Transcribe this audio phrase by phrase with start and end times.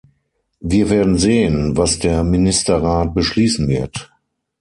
[0.61, 4.11] Wir werden sehen, was der Ministerrat beschließen wird.